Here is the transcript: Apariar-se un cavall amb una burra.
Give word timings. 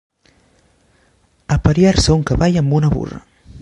Apariar-se 1.57 2.17
un 2.19 2.27
cavall 2.31 2.61
amb 2.63 2.79
una 2.81 2.95
burra. 2.97 3.27